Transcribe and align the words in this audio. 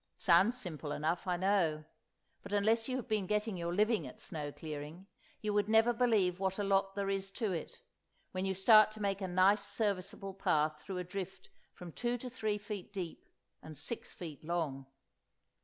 It 0.17 0.21
sounds 0.23 0.57
simple 0.59 0.91
enough, 0.93 1.27
I 1.27 1.37
know; 1.37 1.83
but 2.41 2.51
unless 2.53 2.89
you've 2.89 3.07
been 3.07 3.27
getting 3.27 3.55
your 3.55 3.71
living 3.71 4.07
at 4.07 4.19
snow 4.19 4.51
clearing, 4.51 5.05
you 5.41 5.53
would 5.53 5.69
never 5.69 5.93
believe 5.93 6.39
what 6.39 6.57
a 6.57 6.63
lot 6.63 6.95
there 6.95 7.07
is 7.11 7.29
to 7.33 7.51
it, 7.51 7.83
when 8.31 8.43
you 8.43 8.55
start 8.55 8.89
to 8.93 8.99
make 8.99 9.21
a 9.21 9.27
nice 9.27 9.63
serviceable 9.63 10.33
path 10.33 10.81
through 10.81 10.97
a 10.97 11.03
drift 11.03 11.49
from 11.75 11.91
two 11.91 12.17
to 12.17 12.31
three 12.31 12.57
feet 12.57 12.91
deep, 12.91 13.27
and 13.61 13.77
six 13.77 14.11
feet 14.11 14.43
long. 14.43 14.87